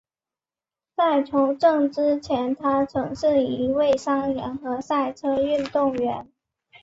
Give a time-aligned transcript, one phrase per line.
[0.97, 6.27] 在从政之前他曾是一位商人和赛车运动员。